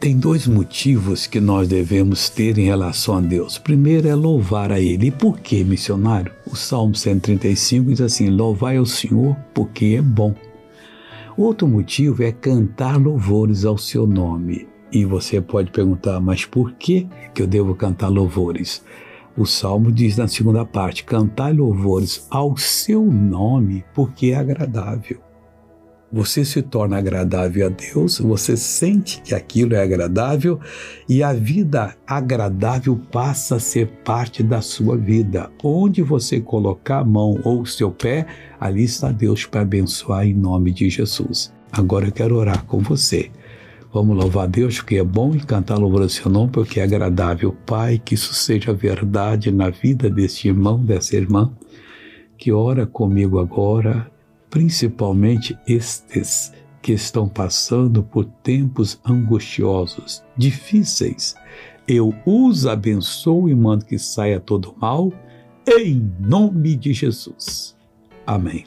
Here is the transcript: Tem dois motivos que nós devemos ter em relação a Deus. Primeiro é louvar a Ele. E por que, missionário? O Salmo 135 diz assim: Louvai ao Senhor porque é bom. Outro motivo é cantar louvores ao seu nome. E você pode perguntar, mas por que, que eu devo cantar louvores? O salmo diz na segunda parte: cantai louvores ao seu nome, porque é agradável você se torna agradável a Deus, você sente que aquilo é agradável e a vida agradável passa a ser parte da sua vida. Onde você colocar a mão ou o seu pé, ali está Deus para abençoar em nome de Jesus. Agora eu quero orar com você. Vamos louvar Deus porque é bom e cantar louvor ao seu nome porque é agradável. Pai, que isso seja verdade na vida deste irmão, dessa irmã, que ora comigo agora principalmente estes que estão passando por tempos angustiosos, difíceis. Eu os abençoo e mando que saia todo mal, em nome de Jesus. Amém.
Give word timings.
Tem 0.00 0.16
dois 0.16 0.46
motivos 0.46 1.26
que 1.26 1.38
nós 1.38 1.68
devemos 1.68 2.30
ter 2.30 2.56
em 2.56 2.64
relação 2.64 3.18
a 3.18 3.20
Deus. 3.20 3.58
Primeiro 3.58 4.08
é 4.08 4.14
louvar 4.14 4.72
a 4.72 4.80
Ele. 4.80 5.08
E 5.08 5.10
por 5.10 5.38
que, 5.38 5.62
missionário? 5.62 6.32
O 6.46 6.56
Salmo 6.56 6.94
135 6.94 7.90
diz 7.90 8.00
assim: 8.00 8.30
Louvai 8.30 8.78
ao 8.78 8.86
Senhor 8.86 9.36
porque 9.52 9.96
é 9.98 10.00
bom. 10.00 10.34
Outro 11.36 11.68
motivo 11.68 12.22
é 12.22 12.32
cantar 12.32 12.96
louvores 12.96 13.66
ao 13.66 13.76
seu 13.76 14.06
nome. 14.06 14.66
E 14.90 15.04
você 15.04 15.38
pode 15.38 15.70
perguntar, 15.70 16.18
mas 16.18 16.46
por 16.46 16.72
que, 16.72 17.06
que 17.34 17.42
eu 17.42 17.46
devo 17.46 17.74
cantar 17.74 18.08
louvores? 18.08 18.82
O 19.36 19.44
salmo 19.44 19.92
diz 19.92 20.16
na 20.16 20.26
segunda 20.26 20.64
parte: 20.64 21.04
cantai 21.04 21.52
louvores 21.52 22.26
ao 22.30 22.56
seu 22.56 23.04
nome, 23.04 23.84
porque 23.92 24.28
é 24.28 24.36
agradável 24.36 25.20
você 26.12 26.44
se 26.44 26.60
torna 26.60 26.98
agradável 26.98 27.66
a 27.66 27.68
Deus, 27.68 28.18
você 28.18 28.56
sente 28.56 29.22
que 29.22 29.34
aquilo 29.34 29.74
é 29.74 29.82
agradável 29.82 30.58
e 31.08 31.22
a 31.22 31.32
vida 31.32 31.94
agradável 32.06 33.00
passa 33.12 33.56
a 33.56 33.60
ser 33.60 33.86
parte 34.04 34.42
da 34.42 34.60
sua 34.60 34.96
vida. 34.96 35.50
Onde 35.62 36.02
você 36.02 36.40
colocar 36.40 36.98
a 36.98 37.04
mão 37.04 37.38
ou 37.44 37.62
o 37.62 37.66
seu 37.66 37.92
pé, 37.92 38.26
ali 38.58 38.84
está 38.84 39.12
Deus 39.12 39.46
para 39.46 39.60
abençoar 39.60 40.26
em 40.26 40.34
nome 40.34 40.72
de 40.72 40.90
Jesus. 40.90 41.52
Agora 41.70 42.06
eu 42.06 42.12
quero 42.12 42.36
orar 42.36 42.64
com 42.64 42.80
você. 42.80 43.30
Vamos 43.92 44.16
louvar 44.16 44.48
Deus 44.48 44.78
porque 44.78 44.96
é 44.96 45.04
bom 45.04 45.34
e 45.34 45.40
cantar 45.40 45.78
louvor 45.78 46.02
ao 46.02 46.08
seu 46.08 46.30
nome 46.30 46.50
porque 46.50 46.80
é 46.80 46.82
agradável. 46.82 47.56
Pai, 47.64 48.00
que 48.04 48.14
isso 48.14 48.34
seja 48.34 48.72
verdade 48.72 49.52
na 49.52 49.70
vida 49.70 50.10
deste 50.10 50.48
irmão, 50.48 50.78
dessa 50.84 51.16
irmã, 51.16 51.52
que 52.36 52.50
ora 52.52 52.86
comigo 52.86 53.38
agora 53.38 54.10
principalmente 54.50 55.56
estes 55.66 56.52
que 56.82 56.92
estão 56.92 57.28
passando 57.28 58.02
por 58.02 58.24
tempos 58.24 59.00
angustiosos, 59.04 60.22
difíceis. 60.36 61.34
Eu 61.86 62.14
os 62.26 62.66
abençoo 62.66 63.48
e 63.48 63.54
mando 63.54 63.84
que 63.84 63.98
saia 63.98 64.40
todo 64.40 64.74
mal, 64.78 65.12
em 65.66 66.12
nome 66.18 66.76
de 66.76 66.92
Jesus. 66.92 67.76
Amém. 68.26 68.64